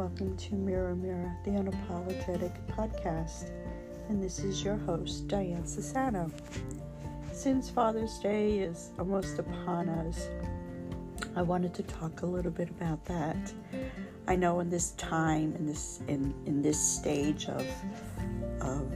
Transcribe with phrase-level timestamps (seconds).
[0.00, 3.50] welcome to Mirror Mirror, the unapologetic podcast.
[4.08, 6.32] And this is your host, Diane Sassano.
[7.32, 10.26] Since Father's Day is almost upon us,
[11.36, 13.52] I wanted to talk a little bit about that.
[14.26, 17.66] I know in this time, in this in in this stage of
[18.62, 18.90] of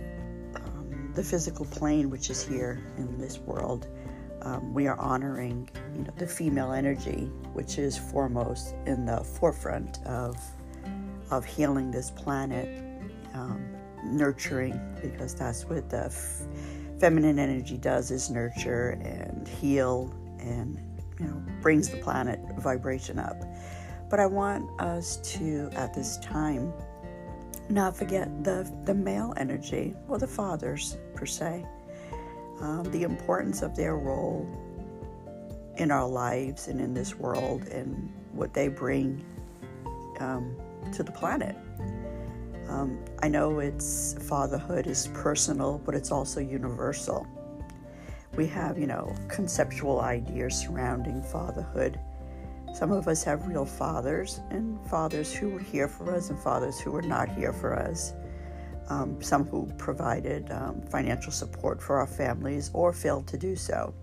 [0.54, 3.88] um, the physical plane, which is here in this world,
[4.40, 10.02] um, we are honoring you know the female energy, which is foremost in the forefront
[10.06, 10.34] of
[11.36, 12.82] of healing this planet,
[13.34, 13.64] um,
[14.04, 16.42] nurturing because that's what the f-
[16.98, 20.78] feminine energy does is nurture and heal and
[21.18, 23.36] you know brings the planet vibration up.
[24.10, 26.72] But I want us to at this time
[27.68, 31.64] not forget the the male energy or the fathers per se
[32.60, 34.46] um, the importance of their role
[35.76, 39.24] in our lives and in this world and what they bring
[40.20, 40.54] um,
[40.92, 41.56] to the planet.
[42.68, 47.26] Um, I know it's fatherhood is personal, but it's also universal.
[48.36, 52.00] We have, you know, conceptual ideas surrounding fatherhood.
[52.74, 56.80] Some of us have real fathers, and fathers who were here for us, and fathers
[56.80, 58.14] who were not here for us
[58.88, 63.94] um, some who provided um, financial support for our families or failed to do so,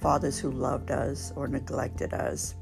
[0.00, 2.54] fathers who loved us or neglected us,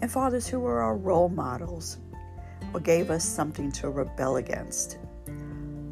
[0.00, 1.98] and fathers who were our role models
[2.72, 4.98] or gave us something to rebel against.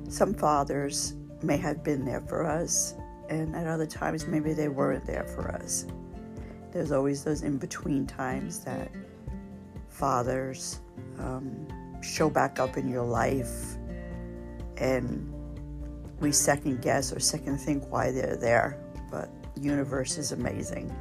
[0.08, 2.94] Some fathers may have been there for us,
[3.28, 5.86] and at other times, maybe they weren't there for us.
[6.72, 8.90] There's always those in between times that
[9.88, 10.80] fathers
[11.18, 11.66] um,
[12.02, 13.76] show back up in your life
[14.76, 15.32] and
[16.20, 18.78] we second guess or second think why they're there
[19.10, 20.94] but universe is amazing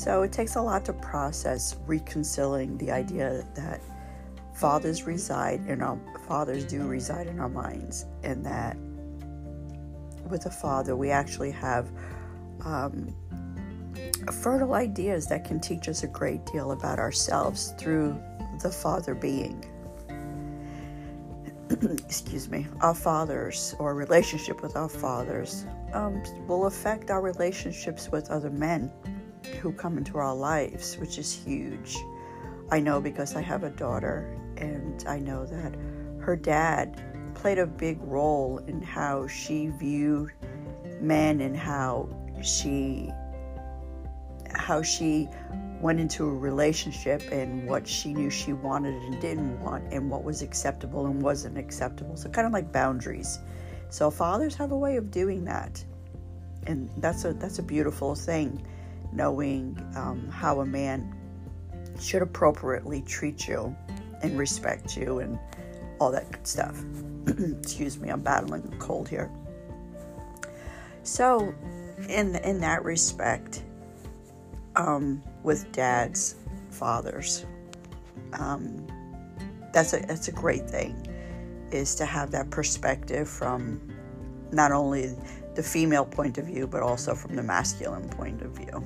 [0.00, 3.82] so it takes a lot to process reconciling the idea that
[4.54, 8.78] fathers reside in our fathers do reside in our minds and that
[10.30, 11.90] with a father we actually have
[12.64, 13.14] um,
[14.42, 18.18] fertile ideas that can teach us a great deal about ourselves through
[18.62, 19.66] the father being.
[22.06, 28.30] Excuse me, our fathers or relationship with our fathers um, will affect our relationships with
[28.30, 28.90] other men
[29.56, 31.96] who come into our lives, which is huge.
[32.70, 35.74] I know because I have a daughter, and I know that
[36.20, 37.02] her dad
[37.34, 40.32] played a big role in how she viewed
[41.00, 42.08] men and how
[42.42, 43.10] she
[44.54, 45.28] how she
[45.80, 50.22] went into a relationship and what she knew she wanted and didn't want and what
[50.22, 52.16] was acceptable and wasn't acceptable.
[52.16, 53.38] So kind of like boundaries.
[53.88, 55.82] So fathers have a way of doing that.
[56.66, 58.62] And that's a that's a beautiful thing,
[59.12, 61.14] knowing um, how a man
[62.00, 63.76] should appropriately treat you
[64.22, 65.38] and respect you and
[65.98, 66.82] all that good stuff.
[67.26, 69.30] Excuse me, I'm battling a cold here.
[71.02, 71.54] So,
[72.08, 73.62] in in that respect,
[74.76, 76.36] um, with dads,
[76.70, 77.46] fathers.
[78.34, 78.86] Um,
[79.72, 81.06] that's a that's a great thing,
[81.70, 83.80] is to have that perspective from
[84.52, 85.14] not only
[85.54, 88.82] the female point of view but also from the masculine point of view.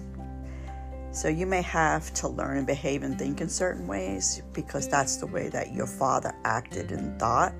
[1.14, 5.16] So you may have to learn and behave and think in certain ways because that's
[5.16, 7.54] the way that your father acted and thought.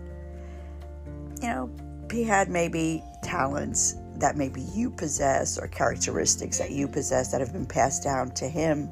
[1.41, 1.70] You know,
[2.10, 7.53] he had maybe talents that maybe you possess or characteristics that you possess that have
[7.53, 8.91] been passed down to him,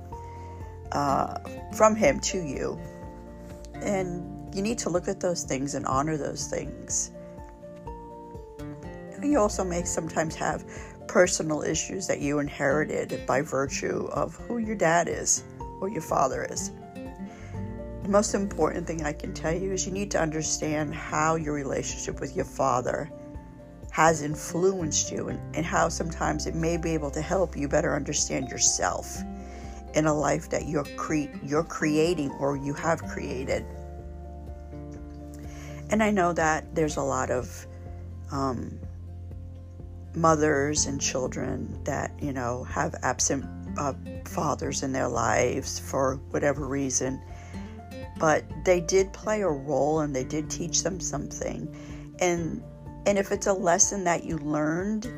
[0.93, 1.39] uh,
[1.75, 2.81] from him to you.
[3.75, 7.11] And you need to look at those things and honor those things.
[9.21, 10.65] You also may sometimes have
[11.09, 15.45] personal issues that you inherited by virtue of who your dad is
[15.81, 16.71] or your father is.
[18.03, 21.55] The most important thing I can tell you is you need to understand how your
[21.55, 23.11] relationship with your father
[23.93, 27.95] has influenced you and, and how sometimes it may be able to help you better
[27.95, 29.19] understand yourself
[29.95, 33.65] in a life that you're cre- you're creating or you have created.
[35.91, 37.67] And I know that there's a lot of
[38.31, 38.81] um,
[40.15, 43.45] mothers and children that you know have absent
[43.79, 43.95] uh,
[44.25, 47.21] fathers in their lives for whatever reason,
[48.19, 51.75] but they did play a role and they did teach them something,
[52.21, 52.63] and
[53.07, 55.11] and if it's a lesson that you learned,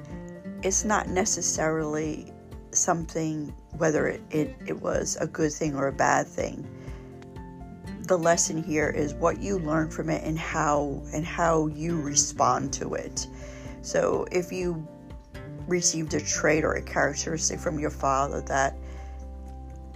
[0.62, 2.32] it's not necessarily
[2.72, 6.66] something, whether it, it, it, was a good thing or a bad thing.
[8.02, 12.72] The lesson here is what you learn from it and how and how you respond
[12.74, 13.26] to it.
[13.84, 14.86] So if you
[15.68, 18.76] received a trait or a characteristic from your father that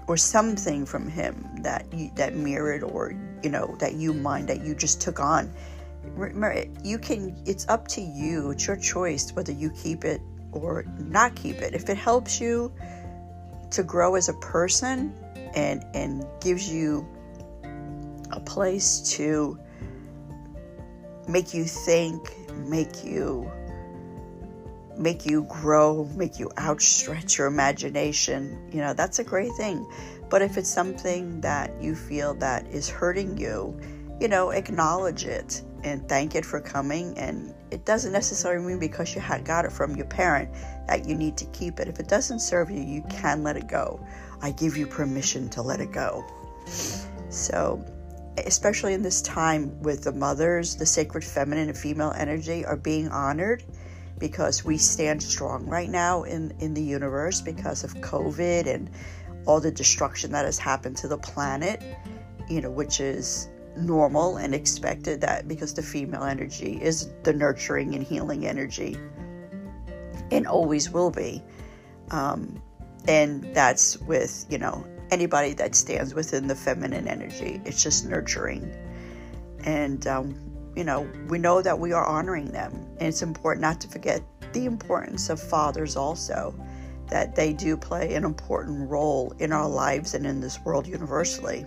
[0.07, 4.65] or something from him that you, that mirrored or you know that you mind that
[4.65, 5.53] you just took on
[6.15, 8.51] remember you can it's up to you.
[8.51, 10.21] It's your choice whether you keep it
[10.53, 11.75] or not keep it.
[11.75, 12.73] If it helps you
[13.71, 15.15] to grow as a person
[15.55, 17.07] and and gives you
[18.31, 19.59] a place to
[21.27, 22.35] make you think
[22.67, 23.51] make you
[24.99, 29.87] make you grow, make you outstretch your imagination, you know, that's a great thing.
[30.29, 33.79] But if it's something that you feel that is hurting you,
[34.21, 37.17] you know, acknowledge it and thank it for coming.
[37.17, 40.51] And it doesn't necessarily mean because you had got it from your parent
[40.89, 41.89] that you need to keep it.
[41.89, 44.05] If it doesn't serve you, you can let it go.
[44.43, 46.25] I give you permission to let it go.
[47.31, 47.85] So,
[48.45, 53.09] especially in this time with the mothers, the sacred feminine and female energy are being
[53.09, 53.65] honored
[54.19, 58.91] because we stand strong right now in, in the universe because of COVID and
[59.47, 61.83] all the destruction that has happened to the planet,
[62.49, 67.95] you know, which is normal and expected that because the female energy is the nurturing
[67.95, 68.97] and healing energy
[70.31, 71.43] and always will be.
[72.11, 72.61] Um,
[73.07, 77.61] and that's with, you know, anybody that stands within the feminine energy.
[77.65, 78.75] It's just nurturing.
[79.65, 80.48] And um,
[80.79, 82.73] you know, we know that we are honoring them.
[82.99, 84.23] And it's important not to forget
[84.53, 86.55] the importance of fathers also,
[87.09, 91.67] that they do play an important role in our lives and in this world universally.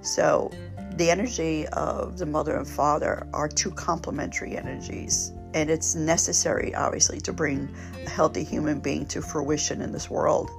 [0.00, 0.50] So,
[0.96, 7.20] the energy of the mother and father are two complementary energies, and it's necessary, obviously,
[7.20, 7.72] to bring
[8.04, 10.50] a healthy human being to fruition in this world.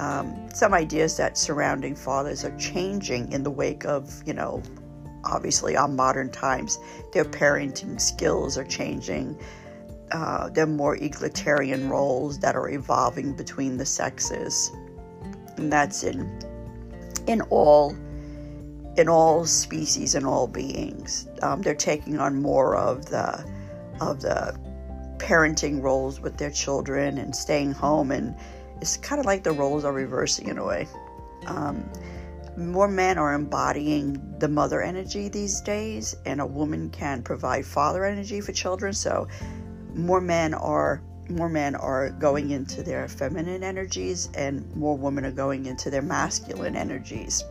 [0.00, 4.62] Um, some ideas that surrounding fathers are changing in the wake of, you know,
[5.24, 6.78] obviously on modern times.
[7.12, 9.38] Their parenting skills are changing.
[10.12, 14.72] Uh, there are more egalitarian roles that are evolving between the sexes,
[15.56, 16.28] and that's in
[17.26, 17.94] in all
[18.96, 21.28] in all species and all beings.
[21.42, 23.44] Um, they're taking on more of the
[24.00, 24.58] of the
[25.18, 28.34] parenting roles with their children and staying home, and
[28.80, 30.88] it's kind of like the roles are reversing in a way.
[31.46, 31.88] Um,
[32.56, 38.04] more men are embodying the mother energy these days, and a woman can provide father
[38.04, 38.92] energy for children.
[38.92, 39.28] So,
[39.94, 45.32] more men are more men are going into their feminine energies, and more women are
[45.32, 47.44] going into their masculine energies.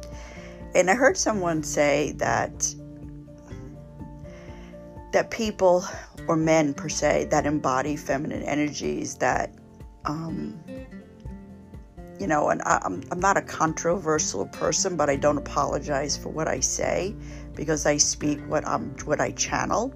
[0.75, 2.75] And I heard someone say that
[5.11, 5.83] that people
[6.27, 9.51] or men per se that embody feminine energies that
[10.05, 10.59] um,
[12.19, 16.29] you know, and I, am I'm not a controversial person, but I don't apologize for
[16.29, 17.15] what I say
[17.55, 19.93] because I speak what I'm what I channel.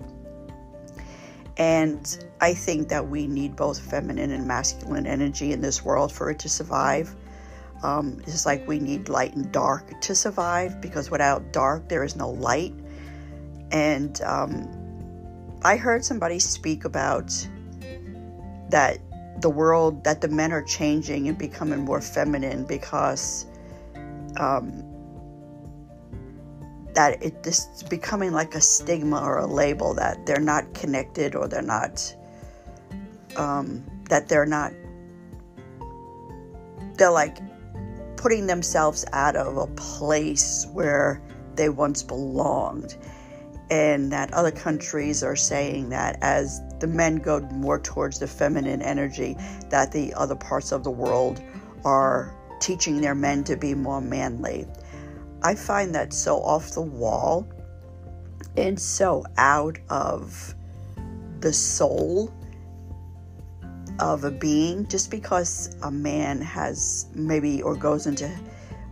[1.57, 6.31] And I think that we need both feminine and masculine energy in this world for
[6.31, 7.15] it to survive.
[7.83, 12.15] Um, it's like we need light and dark to survive because without dark, there is
[12.15, 12.73] no light.
[13.71, 17.31] And um, I heard somebody speak about
[18.69, 18.99] that
[19.39, 23.45] the world that the men are changing and becoming more feminine because
[24.37, 24.83] um,
[26.93, 31.35] that it this is becoming like a stigma or a label that they're not connected
[31.35, 32.15] or they're not
[33.35, 34.71] um, that they're not
[36.97, 37.37] they're like
[38.23, 41.21] putting themselves out of a place where
[41.55, 42.95] they once belonged.
[43.69, 48.81] And that other countries are saying that as the men go more towards the feminine
[48.81, 49.37] energy,
[49.69, 51.41] that the other parts of the world
[51.85, 54.67] are teaching their men to be more manly.
[55.43, 57.47] I find that so off the wall
[58.57, 60.55] and so out of
[61.39, 62.33] the soul
[64.01, 68.29] of a being just because a man has maybe or goes into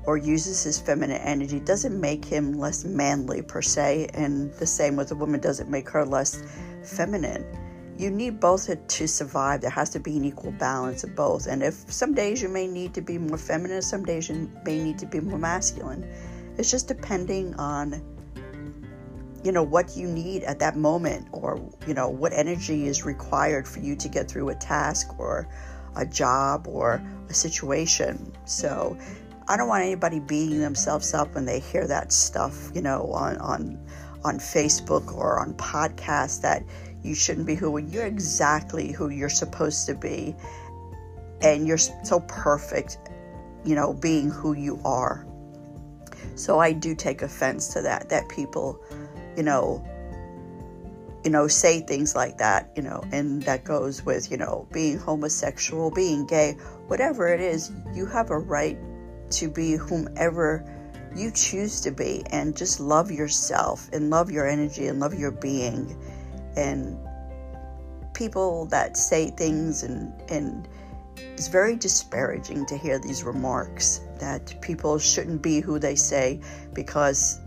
[0.06, 4.96] or uses his feminine energy doesn't make him less manly per se, and the same
[4.96, 6.42] with a woman doesn't make her less
[6.86, 7.46] feminine.
[7.98, 9.62] You need both to survive.
[9.62, 11.48] There has to be an equal balance of both.
[11.48, 14.82] And if some days you may need to be more feminine, some days you may
[14.82, 16.10] need to be more masculine.
[16.58, 18.02] It's just depending on
[19.44, 23.68] you know what you need at that moment or you know what energy is required
[23.68, 25.48] for you to get through a task or
[25.96, 28.96] a job or a situation so
[29.52, 33.38] I don't want anybody beating themselves up when they hear that stuff, you know, on
[33.40, 33.86] on
[34.24, 36.64] on Facebook or on podcasts that
[37.04, 40.36] you shouldn't be who you're exactly who you're supposed to be
[41.42, 42.98] and you're so perfect,
[43.66, 45.26] you know, being who you are.
[46.36, 48.80] So I do take offense to that that people,
[49.36, 49.86] you know,
[51.24, 54.98] you know, say things like that, you know, and that goes with, you know, being
[54.98, 56.54] homosexual, being gay,
[56.88, 58.78] whatever it is, you have a right
[59.32, 60.66] to be whomever
[61.16, 65.32] you choose to be and just love yourself and love your energy and love your
[65.32, 65.96] being.
[66.56, 66.98] And
[68.14, 70.68] people that say things and, and
[71.18, 76.40] it's very disparaging to hear these remarks that people shouldn't be who they say
[76.74, 77.40] because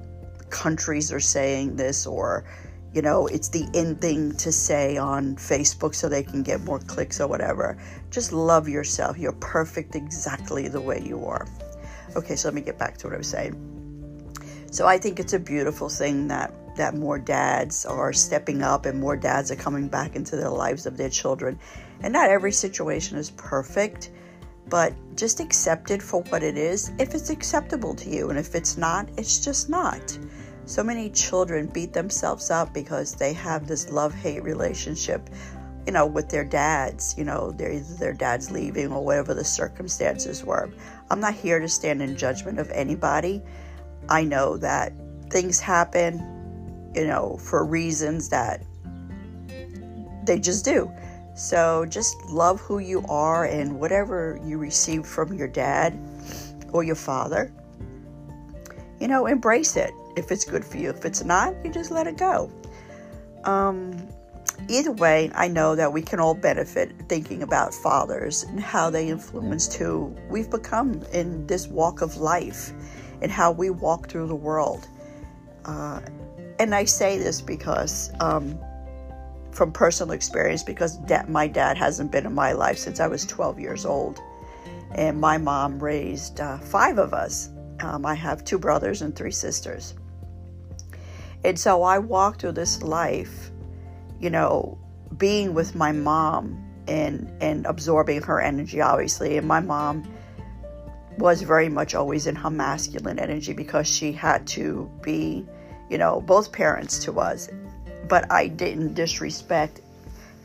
[0.51, 2.45] countries are saying this or
[2.93, 6.79] you know it's the in thing to say on facebook so they can get more
[6.81, 7.79] clicks or whatever.
[8.11, 9.19] Just love yourself.
[9.19, 11.47] You're perfect exactly the way you are.
[12.17, 13.55] Okay so let me get back to what i was saying.
[14.71, 19.00] So i think it's a beautiful thing that that more dads are stepping up and
[19.00, 21.59] more dads are coming back into the lives of their children.
[22.02, 24.11] And not every situation is perfect
[24.69, 26.90] but just accept it for what it is.
[26.99, 30.19] If it's acceptable to you and if it's not it's just not.
[30.66, 35.28] So many children beat themselves up because they have this love-hate relationship
[35.87, 39.45] you know with their dads you know they're either their dad's leaving or whatever the
[39.45, 40.71] circumstances were.
[41.11, 43.43] I'm not here to stand in judgment of anybody.
[44.09, 44.93] I know that
[45.31, 46.34] things happen
[46.95, 48.63] you know for reasons that
[50.25, 50.91] they just do
[51.35, 55.99] so just love who you are and whatever you received from your dad
[56.73, 57.53] or your father,
[59.01, 60.91] you know, embrace it if it's good for you.
[60.91, 62.51] If it's not, you just let it go.
[63.43, 63.97] Um,
[64.69, 69.09] either way, I know that we can all benefit thinking about fathers and how they
[69.09, 72.73] influenced who we've become in this walk of life
[73.23, 74.87] and how we walk through the world.
[75.65, 76.01] Uh,
[76.59, 78.59] and I say this because um,
[79.51, 83.61] from personal experience because my dad hasn't been in my life since I was 12
[83.61, 84.21] years old.
[84.93, 87.51] And my mom raised uh, five of us.
[87.81, 89.95] Um, I have two brothers and three sisters.
[91.45, 93.51] And so I walked through this life,
[94.21, 94.79] you know,
[95.19, 100.07] being with my mom and and absorbing her energy obviously and my mom
[101.19, 105.47] was very much always in her masculine energy because she had to be
[105.91, 107.49] you know both parents to us
[108.09, 109.81] but I didn't disrespect,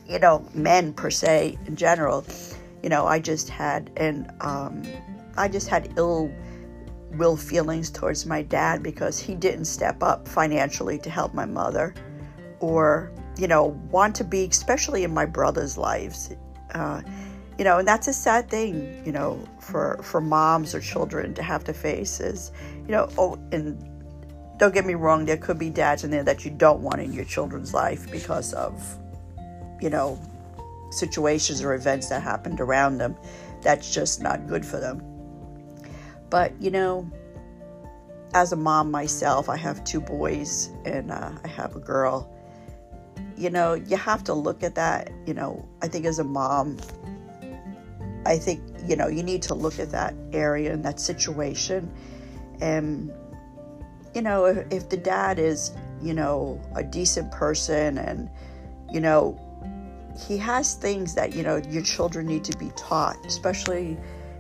[0.08, 2.26] you know, men per se in general.
[2.84, 4.84] You know, I just had and um,
[5.38, 6.32] I just had ill
[7.14, 11.94] will feelings towards my dad because he didn't step up financially to help my mother,
[12.60, 16.34] or you know, want to be, especially in my brother's lives.
[16.74, 17.02] Uh,
[17.58, 21.44] you know, and that's a sad thing, you know, for for moms or children to
[21.44, 22.52] have to face is,
[22.86, 23.89] you know, oh, and
[24.60, 27.14] don't get me wrong, there could be dads in there that you don't want in
[27.14, 28.98] your children's life because of,
[29.82, 30.20] you know,
[30.92, 33.16] situations or events that happened around them.
[33.62, 35.02] That's just not good for them.
[36.30, 37.10] But, you know,
[38.34, 42.30] as a mom myself, I have two boys and uh, I have a girl.
[43.38, 45.10] You know, you have to look at that.
[45.26, 46.78] You know, I think as a mom,
[48.26, 51.90] I think, you know, you need to look at that area and that situation
[52.60, 53.10] and
[54.14, 58.30] you know, if, if the dad is, you know, a decent person and,
[58.92, 59.40] you know,
[60.28, 63.98] he has things that, you know, your children need to be taught, especially,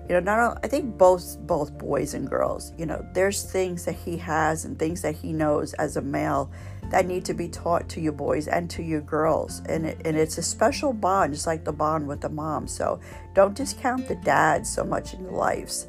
[0.07, 3.85] you know, not only, I think both both boys and girls, you know, there's things
[3.85, 6.51] that he has and things that he knows as a male
[6.89, 9.61] that need to be taught to your boys and to your girls.
[9.67, 12.67] And it, and it's a special bond, just like the bond with the mom.
[12.67, 12.99] So
[13.35, 15.87] don't discount the dads so much in your lives.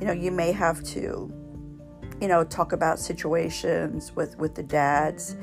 [0.00, 1.30] You know, you may have to
[2.20, 5.36] you know, talk about situations with, with the dads.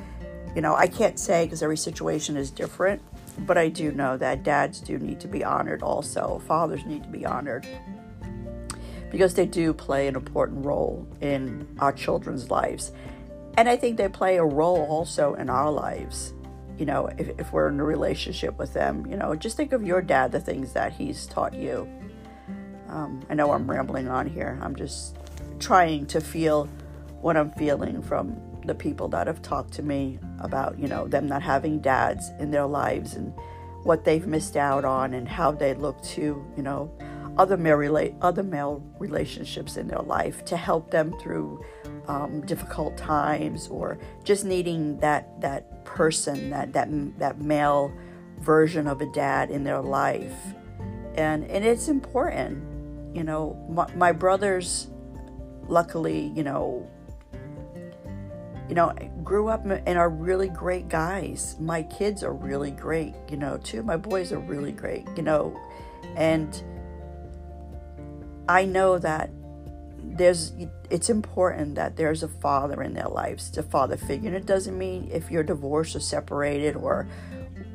[0.55, 3.01] You know, I can't say because every situation is different,
[3.39, 6.41] but I do know that dads do need to be honored also.
[6.47, 7.67] Fathers need to be honored
[9.11, 12.91] because they do play an important role in our children's lives.
[13.57, 16.33] And I think they play a role also in our lives.
[16.77, 19.85] You know, if, if we're in a relationship with them, you know, just think of
[19.85, 21.87] your dad, the things that he's taught you.
[22.89, 24.59] Um, I know I'm rambling on here.
[24.61, 25.15] I'm just
[25.59, 26.65] trying to feel
[27.21, 31.27] what I'm feeling from the people that have talked to me about, you know, them
[31.27, 33.33] not having dads in their lives and
[33.83, 36.91] what they've missed out on and how they look to, you know,
[37.37, 41.63] other male relate other male relationships in their life to help them through
[42.07, 46.87] um, difficult times or just needing that that person that that
[47.19, 47.93] that male
[48.39, 50.35] version of a dad in their life.
[51.15, 52.63] And and it's important
[53.15, 54.87] you know my, my brothers
[55.67, 56.89] luckily, you know,
[58.67, 58.93] you know,
[59.23, 61.55] grew up and are really great guys.
[61.59, 63.83] My kids are really great, you know, too.
[63.83, 65.59] My boys are really great, you know,
[66.15, 66.63] and
[68.47, 69.29] I know that
[70.03, 70.53] there's
[70.89, 74.27] it's important that there's a father in their lives, a father figure.
[74.27, 77.07] And it doesn't mean if you're divorced or separated or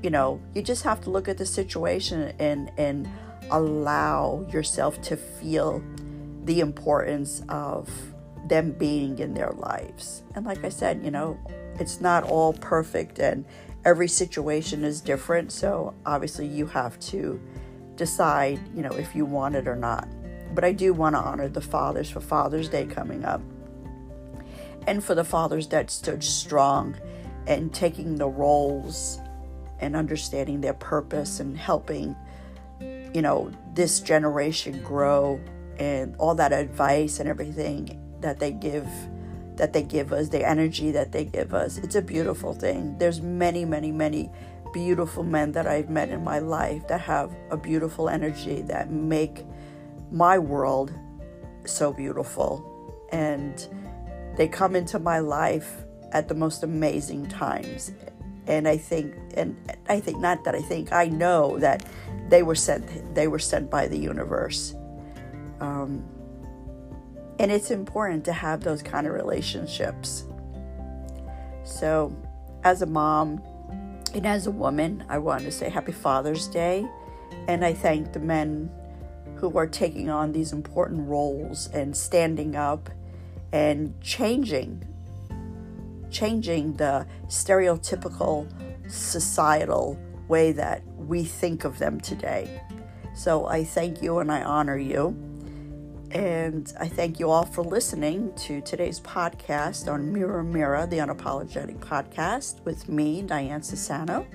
[0.02, 3.08] you know, you just have to look at the situation and and
[3.50, 5.82] allow yourself to feel
[6.44, 7.90] the importance of
[8.46, 10.22] them being in their lives.
[10.34, 11.38] And like I said, you know,
[11.78, 13.44] it's not all perfect and
[13.84, 15.52] every situation is different.
[15.52, 17.40] So obviously you have to
[17.96, 20.08] decide, you know, if you want it or not.
[20.54, 23.40] But I do want to honor the fathers for Father's Day coming up
[24.86, 26.96] and for the fathers that stood strong
[27.46, 29.20] and taking the roles
[29.80, 32.16] and understanding their purpose and helping,
[32.80, 35.40] you know, this generation grow
[35.80, 38.86] and all that advice and everything that they give
[39.56, 41.76] that they give us, the energy that they give us.
[41.76, 42.96] It's a beautiful thing.
[42.96, 44.30] There's many, many, many
[44.72, 49.44] beautiful men that I've met in my life that have a beautiful energy that make
[50.10, 50.92] my world
[51.66, 52.64] so beautiful.
[53.12, 53.66] And
[54.38, 57.92] they come into my life at the most amazing times.
[58.46, 59.56] And I think and
[59.88, 61.84] I think not that I think I know that
[62.30, 64.74] they were sent they were sent by the universe.
[65.60, 66.04] Um,
[67.38, 70.24] and it's important to have those kind of relationships.
[71.64, 72.14] So,
[72.64, 73.42] as a mom
[74.14, 76.86] and as a woman, I want to say Happy Father's Day.
[77.48, 78.70] And I thank the men
[79.36, 82.90] who are taking on these important roles and standing up
[83.52, 84.86] and changing
[86.10, 88.46] changing the stereotypical
[88.90, 89.98] societal
[90.28, 92.60] way that we think of them today.
[93.14, 95.16] So I thank you and I honor you.
[96.12, 101.78] And I thank you all for listening to today's podcast on Mirror Mirror, the Unapologetic
[101.78, 104.26] Podcast with me, Diane Sassano.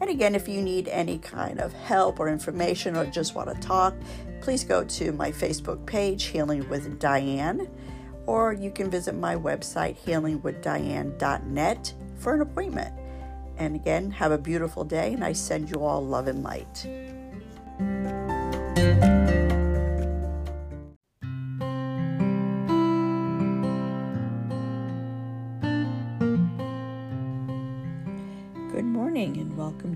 [0.00, 3.60] And again, if you need any kind of help or information or just want to
[3.60, 3.94] talk,
[4.40, 7.68] please go to my Facebook page, Healing with Diane,
[8.26, 12.94] or you can visit my website, healingwithdiane.net, for an appointment.
[13.58, 16.86] And again, have a beautiful day, and I send you all love and light.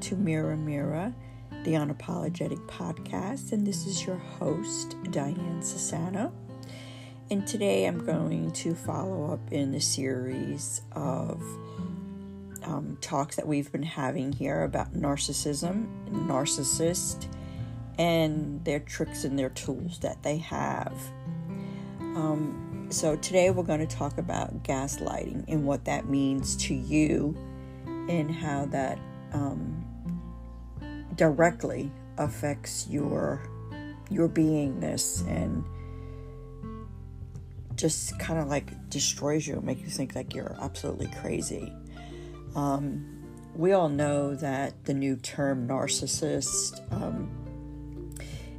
[0.04, 1.14] To Mirror Mirror,
[1.62, 6.30] the Unapologetic Podcast, and this is your host, Diane Sassano.
[7.30, 11.40] And today I'm going to follow up in the series of
[12.64, 17.26] um, talks that we've been having here about narcissism, narcissist,
[17.98, 20.92] and their tricks and their tools that they have.
[21.98, 27.34] Um, so today we're going to talk about gaslighting and what that means to you
[27.86, 28.98] and how that
[29.32, 29.84] um,
[31.16, 33.42] directly affects your
[34.10, 35.64] your beingness and
[37.74, 41.72] just kind of like destroys you and make you think like you're absolutely crazy.
[42.54, 43.10] Um,
[43.56, 48.14] we all know that the new term narcissist um,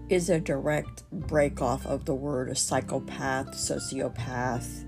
[0.09, 4.85] is a direct break off of the word a psychopath, sociopath,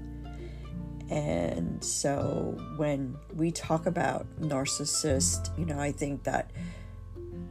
[1.10, 6.51] and so when we talk about narcissist, you know, I think that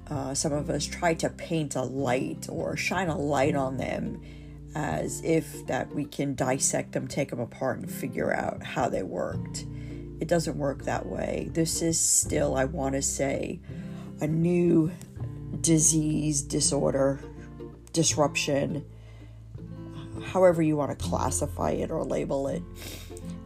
[0.08, 4.20] uh, some of us try to paint a light or shine a light on them
[4.74, 9.02] as if that we can dissect them, take them apart, and figure out how they
[9.02, 9.64] worked.
[10.20, 11.48] It doesn't work that way.
[11.52, 13.60] This is still, I want to say,
[14.20, 14.92] a new
[15.60, 17.20] disease, disorder,
[17.92, 18.84] disruption,
[20.26, 22.62] however you want to classify it or label it.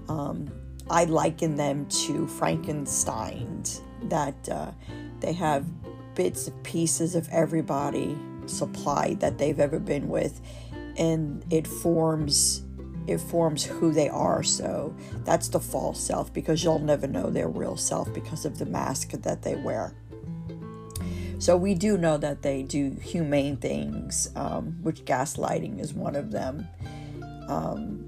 [0.08, 0.50] Um,
[0.90, 3.62] I liken them to Frankenstein,
[4.04, 4.72] that uh,
[5.20, 5.64] they have
[6.20, 10.38] bits and pieces of everybody supplied that they've ever been with,
[10.98, 12.62] and it forms
[13.06, 14.42] it forms who they are.
[14.42, 18.66] So that's the false self because you'll never know their real self because of the
[18.66, 19.94] mask that they wear.
[21.38, 26.32] So we do know that they do humane things, um, which gaslighting is one of
[26.32, 26.68] them.
[27.48, 28.04] Um,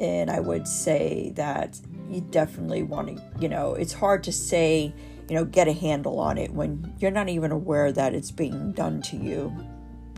[0.00, 4.92] and I would say that you definitely want to, you know, it's hard to say,
[5.28, 8.72] you know, get a handle on it when you're not even aware that it's being
[8.72, 9.54] done to you,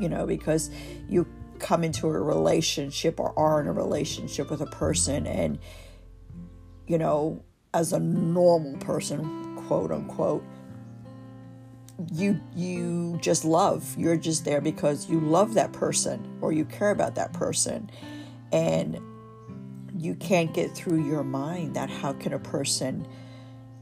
[0.00, 0.70] you know, because
[1.08, 1.26] you
[1.58, 5.58] come into a relationship or are in a relationship with a person and,
[6.86, 7.42] you know,
[7.72, 10.44] as a normal person, quote unquote,
[12.12, 13.94] you you just love.
[13.96, 17.90] You're just there because you love that person or you care about that person.
[18.52, 19.00] And
[19.98, 23.06] you can't get through your mind that how can a person,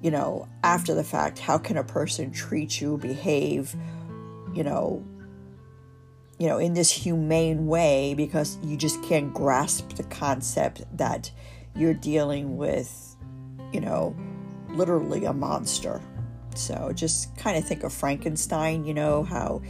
[0.05, 3.75] you know, after the fact, how can a person treat you, behave,
[4.53, 5.03] you know,
[6.38, 11.31] you know, in this humane way because you just can't grasp the concept that
[11.75, 13.17] you're dealing with,
[13.73, 14.14] you know,
[14.69, 16.03] literally a monster.
[16.55, 19.62] So just kind of think of Frankenstein, you know, how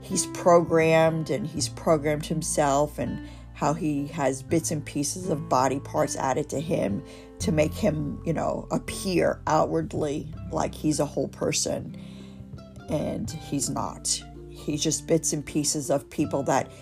[0.00, 3.28] he's programmed and he's programmed himself and
[3.60, 7.04] how he has bits and pieces of body parts added to him
[7.38, 11.94] to make him, you know, appear outwardly like he's a whole person.
[12.88, 14.18] And he's not.
[14.48, 16.72] He's just bits and pieces of people that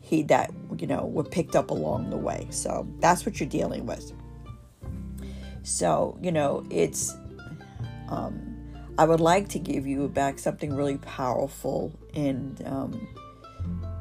[0.00, 2.46] he that you know were picked up along the way.
[2.50, 4.12] So that's what you're dealing with.
[5.64, 7.16] So, you know, it's
[8.08, 8.48] um
[8.96, 13.08] I would like to give you back something really powerful and, um,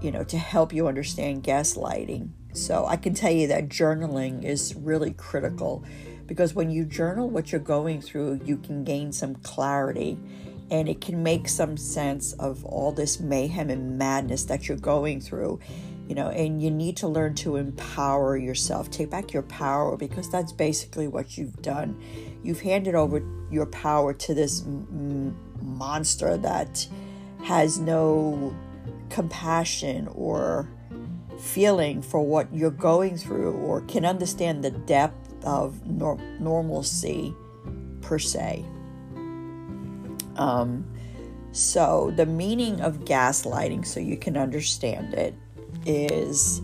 [0.01, 2.29] you know, to help you understand gaslighting.
[2.53, 5.83] So I can tell you that journaling is really critical
[6.25, 10.17] because when you journal what you're going through, you can gain some clarity
[10.69, 15.21] and it can make some sense of all this mayhem and madness that you're going
[15.21, 15.59] through
[16.07, 20.29] you know and you need to learn to empower yourself take back your power because
[20.29, 21.99] that's basically what you've done
[22.43, 26.87] you've handed over your power to this m- monster that
[27.43, 28.55] has no
[29.09, 30.69] compassion or
[31.39, 37.33] feeling for what you're going through or can understand the depth of nor- normalcy
[38.01, 38.65] per se.
[40.35, 40.85] Um,
[41.51, 45.33] so, the meaning of gaslighting, so you can understand it,
[45.85, 46.61] is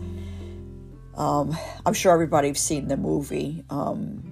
[1.16, 3.64] um, I'm sure everybody's seen the movie.
[3.70, 4.22] Um,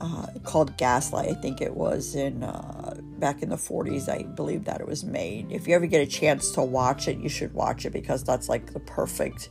[0.00, 1.28] uh, called Gaslight.
[1.28, 2.79] I think it was in uh,
[3.20, 4.08] back in the 40s.
[4.08, 5.52] I believe that it was made.
[5.52, 8.48] If you ever get a chance to watch it, you should watch it because that's
[8.48, 9.50] like the perfect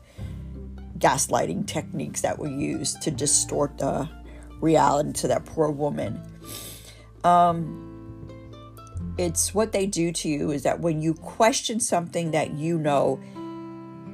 [0.97, 4.10] gaslighting techniques that were used to distort the
[4.60, 6.21] reality to that poor woman.
[7.23, 7.86] Um,
[9.17, 13.19] it's what they do to you is that when you question something that you know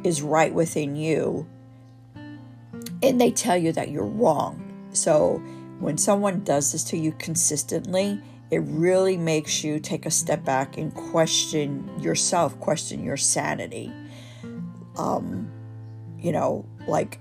[0.04, 1.48] is right within you,
[3.02, 4.62] and they tell you that you're wrong.
[4.94, 5.42] So
[5.80, 10.78] when someone does this to you consistently, it really makes you take a step back
[10.78, 13.92] and question yourself, question your sanity.
[14.98, 15.52] Um,
[16.20, 17.20] you know, like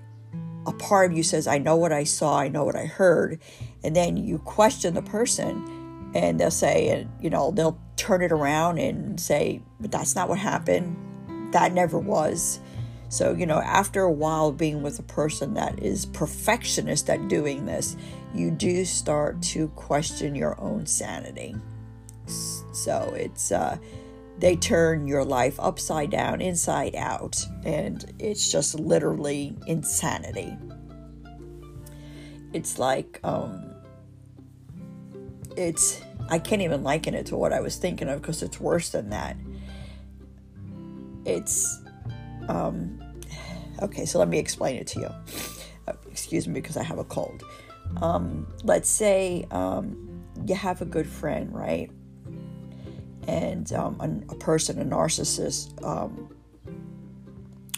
[0.65, 3.39] a part of you says, I know what I saw, I know what I heard.
[3.83, 8.31] And then you question the person and they'll say, and you know, they'll turn it
[8.31, 10.95] around and say, but that's not what happened.
[11.53, 12.59] That never was.
[13.09, 17.65] So, you know, after a while being with a person that is perfectionist at doing
[17.65, 17.95] this,
[18.35, 21.55] you do start to question your own sanity.
[22.73, 23.77] So it's, uh,
[24.37, 30.57] they turn your life upside down, inside out, and it's just literally insanity.
[32.51, 33.73] It's like, um,
[35.55, 38.89] it's, I can't even liken it to what I was thinking of because it's worse
[38.89, 39.37] than that.
[41.25, 41.81] It's,
[42.49, 43.01] um,
[43.81, 45.09] okay, so let me explain it to you.
[45.87, 47.43] Uh, excuse me because I have a cold.
[48.01, 51.89] Um, let's say um, you have a good friend, right?
[53.27, 56.29] And um, a, a, person, a narcissist, um,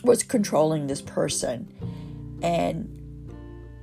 [0.03, 1.71] was controlling this person.
[2.41, 2.93] And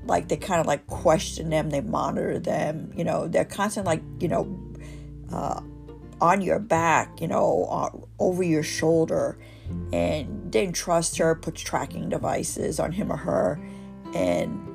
[0.06, 4.02] like they kind of like question them, they monitor them, you know, they're constantly like,
[4.20, 4.60] you know,
[5.32, 5.60] uh,
[6.20, 9.38] on your back, you know, uh, over your shoulder
[9.92, 13.60] and didn't trust her, puts tracking devices on him or her,
[14.14, 14.73] and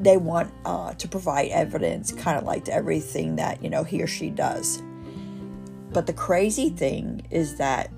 [0.00, 4.06] they want uh, to provide evidence, kind of like everything that you know he or
[4.06, 4.82] she does.
[5.92, 7.90] But the crazy thing is that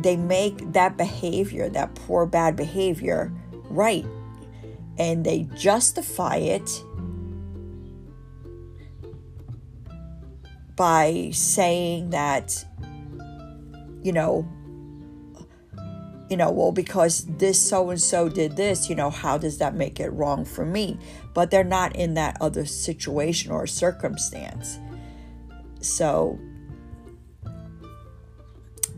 [0.00, 3.32] they make that behavior, that poor bad behavior,
[3.68, 4.06] right,
[4.98, 6.82] and they justify it
[10.76, 12.64] by saying that
[14.02, 14.48] you know,
[16.30, 19.74] you know, well, because this so and so did this, you know, how does that
[19.74, 20.96] make it wrong for me?
[21.34, 24.78] But they're not in that other situation or circumstance.
[25.80, 26.38] So,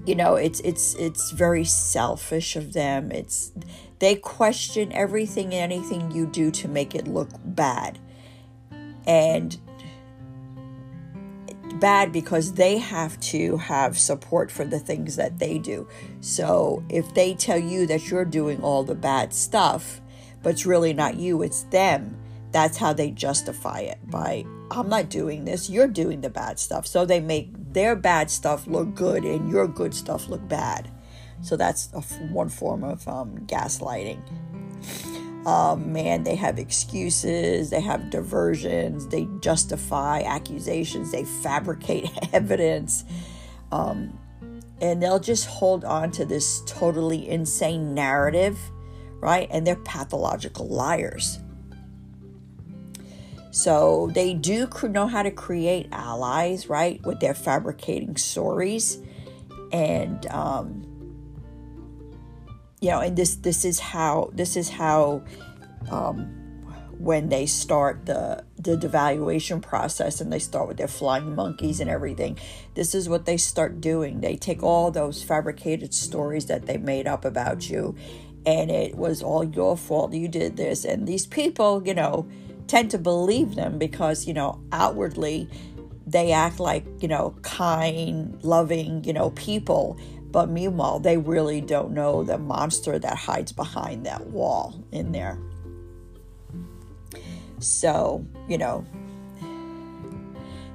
[0.05, 3.11] you know, it's it's it's very selfish of them.
[3.11, 3.53] It's
[3.99, 7.99] they question everything and anything you do to make it look bad.
[9.07, 9.57] And
[11.73, 15.89] bad because they have to have support for the things that they do.
[16.21, 20.01] So if they tell you that you're doing all the bad stuff,
[20.43, 22.17] but it's really not you, it's them,
[22.51, 26.87] that's how they justify it by, I'm not doing this, you're doing the bad stuff.
[26.87, 30.91] So they make their bad stuff look good and your good stuff look bad.
[31.41, 34.21] So that's a, one form of um, gaslighting
[35.47, 43.05] um, man, they have excuses, they have diversions, they justify accusations, they fabricate evidence,
[43.73, 44.19] um,
[44.81, 48.59] and they'll just hold on to this totally insane narrative,
[49.21, 49.49] right?
[49.51, 51.39] And they're pathological liars.
[53.51, 57.05] So they do know how to create allies, right?
[57.05, 58.99] With their fabricating stories
[59.73, 60.92] and um,
[62.83, 65.23] you know, and this this is how this is how
[65.88, 66.27] um,
[66.99, 71.88] when they start the the devaluation process and they start with their flying monkeys and
[71.88, 72.37] everything.
[72.75, 74.21] This is what they start doing.
[74.21, 77.95] They take all those fabricated stories that they made up about you,
[78.45, 80.12] and it was all your fault.
[80.12, 82.29] You did this, and these people, you know,
[82.66, 85.49] tend to believe them because you know outwardly
[86.05, 90.01] they act like you know kind, loving, you know people
[90.33, 95.38] but meanwhile, they really don't know the monster that hides behind that wall in there.
[97.59, 98.85] So, you know,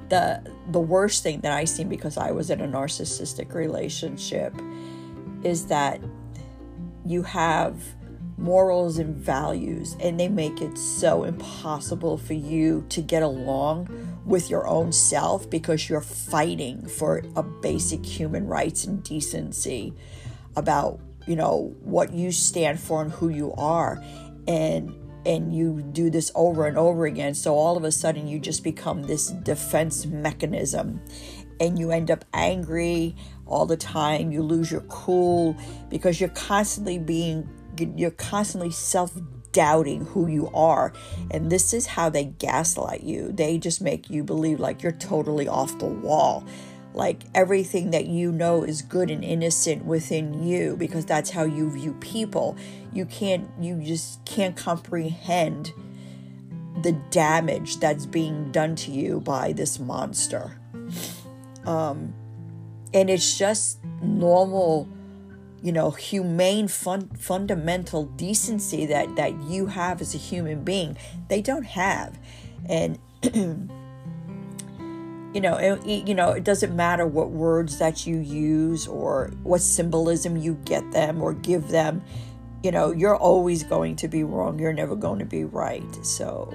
[0.08, 4.54] the the worst thing that I seen because I was in a narcissistic relationship
[5.42, 6.00] is that
[7.04, 7.82] you have
[8.38, 13.88] morals and values and they make it so impossible for you to get along
[14.24, 19.92] with your own self because you're fighting for a basic human rights and decency
[20.56, 24.02] about you know what you stand for and who you are.
[24.48, 24.94] And
[25.26, 27.34] and you do this over and over again.
[27.34, 31.02] So all of a sudden you just become this defense mechanism.
[31.60, 34.32] And you end up angry all the time.
[34.32, 35.56] You lose your cool
[35.90, 37.48] because you're constantly being
[37.80, 39.12] you're constantly self
[39.52, 40.92] doubting who you are.
[41.30, 43.32] And this is how they gaslight you.
[43.32, 46.44] They just make you believe like you're totally off the wall.
[46.94, 51.70] Like everything that you know is good and innocent within you because that's how you
[51.70, 52.56] view people.
[52.92, 55.72] You can't, you just can't comprehend
[56.82, 60.58] the damage that's being done to you by this monster.
[61.66, 62.14] Um,
[62.94, 64.88] and it's just normal
[65.62, 70.96] you know humane fun, fundamental decency that that you have as a human being
[71.28, 72.18] they don't have.
[72.68, 72.98] And
[75.34, 79.60] you know it, you know it doesn't matter what words that you use or what
[79.60, 82.02] symbolism you get them or give them
[82.62, 84.58] you know you're always going to be wrong.
[84.58, 86.04] You're never going to be right.
[86.04, 86.52] So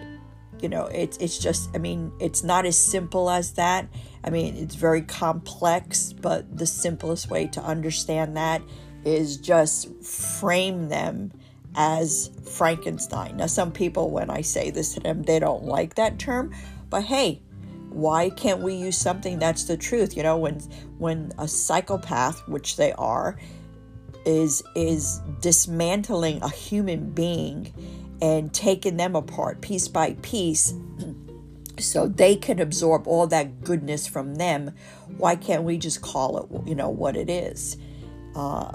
[0.61, 3.87] you know it's it's just i mean it's not as simple as that.
[4.23, 8.61] I mean it's very complex but the simplest way to understand that
[9.05, 11.31] is just frame them
[11.75, 13.37] as Frankenstein.
[13.37, 16.53] Now, some people, when I say this to them, they don't like that term,
[16.89, 17.41] but hey,
[17.89, 20.17] why can't we use something that's the truth?
[20.17, 20.59] You know, when
[20.97, 23.37] when a psychopath, which they are,
[24.25, 27.71] is is dismantling a human being
[28.21, 30.73] and taking them apart piece by piece
[31.77, 34.71] so they can absorb all that goodness from them
[35.17, 37.77] why can't we just call it you know what it is
[38.35, 38.71] uh,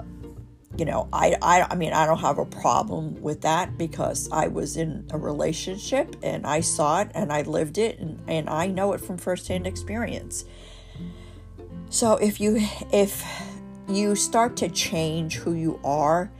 [0.79, 4.47] you know, I, I, I mean, I don't have a problem with that because I
[4.47, 8.67] was in a relationship and I saw it and I lived it and, and I
[8.67, 10.45] know it from firsthand experience.
[11.89, 13.25] So if you, if
[13.89, 16.31] you start to change who you are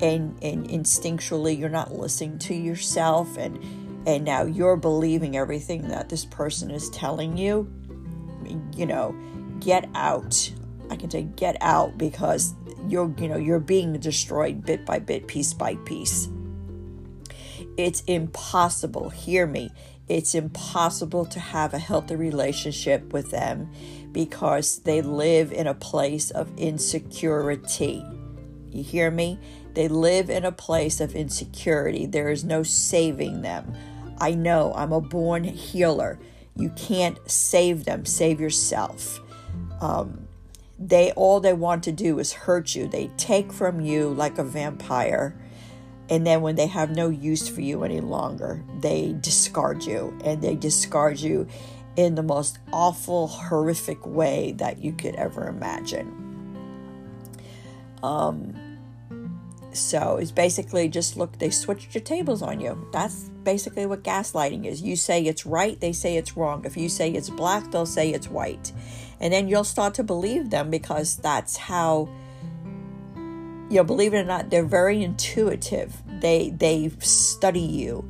[0.00, 3.58] and, and instinctually you're not listening to yourself and,
[4.06, 7.72] and now you're believing everything that this person is telling you,
[8.76, 9.16] you know,
[9.60, 10.52] get out.
[10.90, 12.54] I can say get out because
[12.88, 16.28] you're you know you're being destroyed bit by bit piece by piece.
[17.76, 19.70] It's impossible hear me
[20.08, 23.70] it's impossible to have a healthy relationship with them
[24.12, 28.04] because they live in a place of insecurity.
[28.70, 29.38] You hear me?
[29.74, 32.06] They live in a place of insecurity.
[32.06, 33.74] There is no saving them.
[34.18, 36.18] I know i'm a born healer.
[36.54, 38.06] You can't save them.
[38.06, 39.20] Save yourself.
[39.80, 40.25] Um,
[40.78, 42.86] they all they want to do is hurt you.
[42.86, 45.36] They take from you like a vampire.
[46.08, 50.40] And then when they have no use for you any longer, they discard you and
[50.40, 51.48] they discard you
[51.96, 56.22] in the most awful, horrific way that you could ever imagine.
[58.02, 58.54] Um,
[59.72, 62.86] so it's basically just look, they switched your tables on you.
[62.92, 64.82] That's basically what gaslighting is.
[64.82, 66.64] You say it's right, they say it's wrong.
[66.64, 68.72] If you say it's black, they'll say it's white
[69.20, 72.08] and then you'll start to believe them because that's how
[73.68, 75.94] you know believe it or not they're very intuitive.
[76.20, 78.08] They they study you.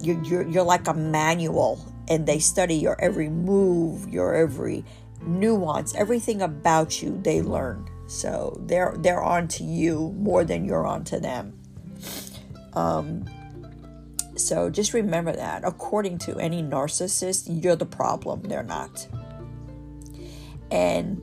[0.00, 4.84] You're, you're, you're like a manual and they study your every move your every
[5.22, 7.88] nuance everything about you they learn.
[8.06, 11.58] So they're they're on to you more than you're on to them.
[12.74, 13.24] Um
[14.36, 15.62] so just remember that.
[15.64, 18.42] According to any narcissist you're the problem.
[18.42, 19.06] They're not
[20.72, 21.22] and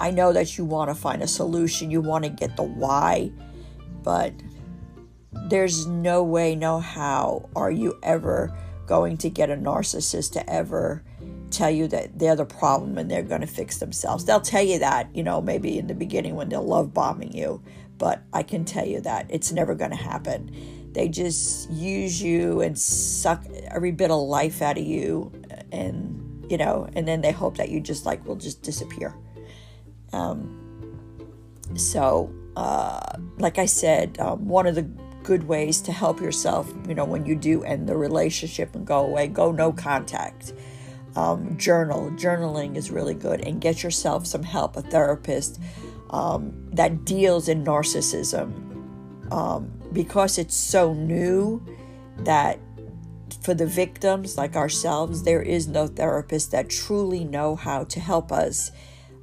[0.00, 3.30] I know that you want to find a solution, you want to get the why,
[4.02, 4.32] but
[5.48, 8.52] there's no way, no how are you ever
[8.86, 11.04] going to get a narcissist to ever
[11.50, 14.24] tell you that they're the problem and they're going to fix themselves.
[14.24, 17.62] They'll tell you that, you know, maybe in the beginning when they're love bombing you,
[17.98, 20.90] but I can tell you that it's never going to happen.
[20.92, 25.32] They just use you and suck every bit of life out of you
[25.70, 26.17] and,
[26.48, 29.14] you know, and then they hope that you just like will just disappear.
[30.12, 30.54] Um,
[31.74, 34.88] so, uh, like I said, um, one of the
[35.22, 39.00] good ways to help yourself, you know, when you do end the relationship and go
[39.00, 40.54] away, go no contact
[41.16, 42.10] um, journal.
[42.12, 45.60] Journaling is really good, and get yourself some help, a therapist
[46.10, 48.52] um, that deals in narcissism
[49.32, 51.62] um, because it's so new
[52.18, 52.58] that
[53.40, 58.32] for the victims like ourselves, there is no therapist that truly know how to help
[58.32, 58.72] us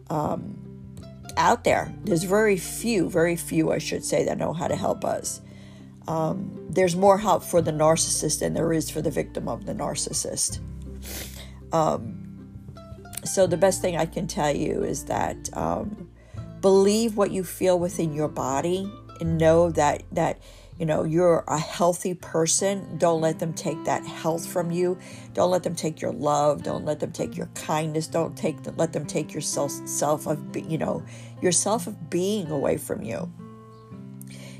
[0.10, 0.58] um,
[1.38, 1.94] out there.
[2.04, 5.42] There's very few, very few, I should say, that know how to help us.
[6.08, 9.74] Um, there's more help for the narcissist than there is for the victim of the
[9.74, 10.60] narcissist.
[11.74, 12.22] Um,
[13.24, 16.10] so the best thing I can tell you is that um,
[16.62, 20.40] believe what you feel within your body and know that that
[20.78, 24.98] you know you're a healthy person don't let them take that health from you
[25.34, 28.94] don't let them take your love don't let them take your kindness don't take let
[28.94, 31.04] them take your self self of you know
[31.42, 33.32] your self of being away from you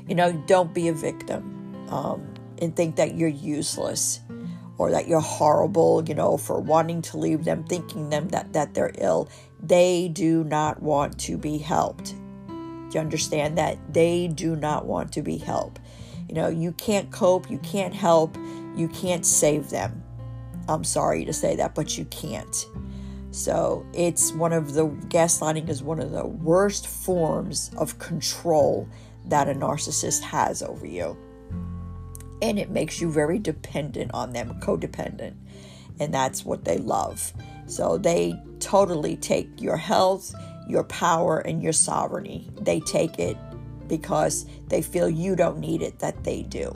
[0.08, 1.52] you know don't be a victim
[1.90, 4.20] um, and think that you're useless
[4.78, 8.74] or that you're horrible, you know, for wanting to leave them, thinking them that, that
[8.74, 9.28] they're ill.
[9.62, 12.14] They do not want to be helped.
[12.48, 13.78] Do you understand that?
[13.92, 15.80] They do not want to be helped.
[16.28, 18.36] You know, you can't cope, you can't help,
[18.74, 20.02] you can't save them.
[20.68, 22.66] I'm sorry to say that, but you can't.
[23.30, 28.88] So it's one of the gaslighting is one of the worst forms of control
[29.26, 31.16] that a narcissist has over you
[32.42, 35.34] and it makes you very dependent on them, codependent.
[35.98, 37.32] And that's what they love.
[37.66, 40.34] So they totally take your health,
[40.68, 42.50] your power, and your sovereignty.
[42.60, 43.36] They take it
[43.88, 46.72] because they feel you don't need it, that they do.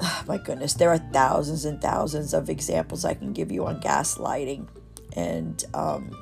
[0.00, 3.80] Oh, my goodness, there are thousands and thousands of examples I can give you on
[3.80, 4.68] gaslighting.
[5.14, 6.16] And um,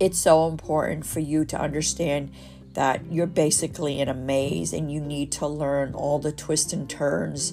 [0.00, 2.32] it's so important for you to understand
[2.74, 6.88] that you're basically in a maze and you need to learn all the twists and
[6.88, 7.52] turns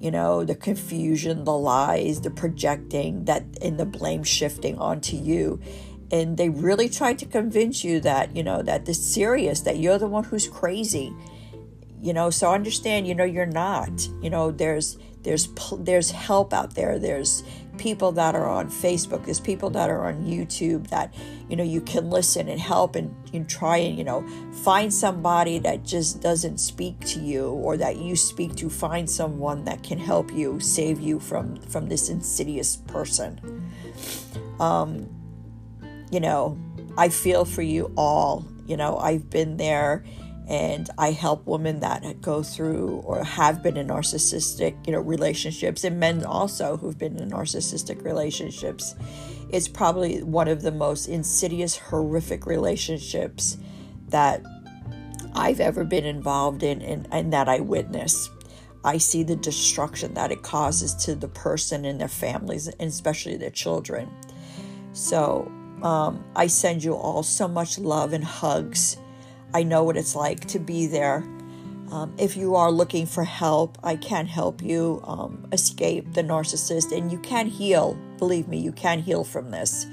[0.00, 5.60] you know the confusion the lies the projecting that and the blame shifting onto you
[6.10, 9.98] and they really tried to convince you that you know that this serious that you're
[9.98, 11.14] the one who's crazy
[12.00, 15.48] you know so understand you know you're not you know there's there's
[15.80, 17.00] there's help out there.
[17.00, 17.42] There's
[17.78, 19.24] people that are on facebook.
[19.24, 21.12] There's people that are on youtube that
[21.48, 24.24] you know you can listen and help and, and try and you know
[24.64, 28.70] find somebody that just doesn't speak to you or that you speak to.
[28.70, 33.40] Find someone that can help you save you from from this insidious person.
[34.60, 35.08] Um
[36.10, 36.58] you know
[36.96, 40.04] i feel for you all you know i've been there
[40.48, 45.82] and I help women that go through or have been in narcissistic, you know, relationships,
[45.82, 48.94] and men also who've been in narcissistic relationships.
[49.50, 53.58] It's probably one of the most insidious, horrific relationships
[54.08, 54.40] that
[55.34, 58.30] I've ever been involved in and, and that I witness.
[58.84, 63.36] I see the destruction that it causes to the person and their families, and especially
[63.36, 64.08] their children.
[64.92, 65.50] So
[65.82, 68.96] um, I send you all so much love and hugs
[69.56, 71.24] I know what it's like to be there.
[71.90, 76.96] Um, if you are looking for help, I can help you um, escape the narcissist
[76.96, 77.96] and you can heal.
[78.18, 79.86] Believe me, you can heal from this.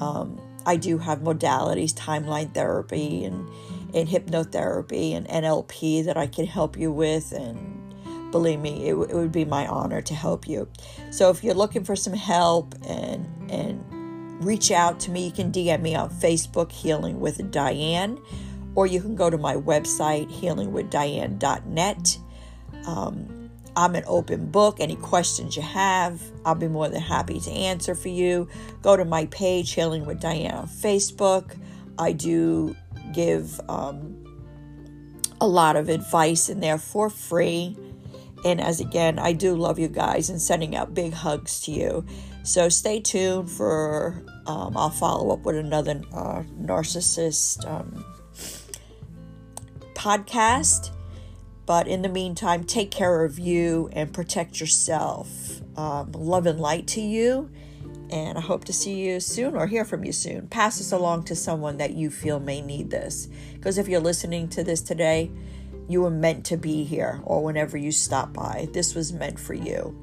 [0.00, 3.48] Um, I do have modalities, timeline therapy, and,
[3.94, 7.30] and hypnotherapy and NLP that I can help you with.
[7.32, 7.94] And
[8.32, 10.66] believe me, it, w- it would be my honor to help you.
[11.10, 13.84] So if you're looking for some help and, and
[14.40, 18.18] reach out to me, you can DM me on Facebook, Healing with Diane
[18.74, 22.18] or you can go to my website, healingwithdiane.net.
[22.86, 24.78] Um, I'm an open book.
[24.80, 28.48] Any questions you have, I'll be more than happy to answer for you.
[28.82, 31.56] Go to my page, Healing with Diane on Facebook.
[31.98, 32.76] I do
[33.12, 34.24] give um,
[35.40, 37.76] a lot of advice in there for free.
[38.44, 42.04] And as again, I do love you guys and sending out big hugs to you.
[42.44, 47.66] So stay tuned for, um, I'll follow up with another uh, narcissist.
[47.68, 48.04] Um,
[50.04, 50.90] podcast.
[51.66, 55.62] But in the meantime, take care of you and protect yourself.
[55.78, 57.50] Um, love and light to you.
[58.10, 60.46] And I hope to see you soon or hear from you soon.
[60.48, 63.28] Pass this along to someone that you feel may need this.
[63.54, 65.30] Because if you're listening to this today,
[65.88, 68.68] you were meant to be here or whenever you stop by.
[68.74, 69.98] This was meant for you.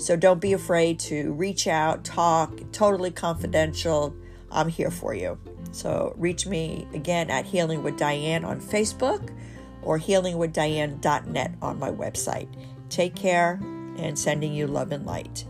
[0.00, 4.16] So don't be afraid to reach out, talk, totally confidential.
[4.50, 5.38] I'm here for you.
[5.72, 9.30] So reach me again at Healing with Diane on Facebook
[9.82, 12.48] or healingwithdiane.net on my website.
[12.88, 13.60] Take care
[13.98, 15.44] and sending you love and light.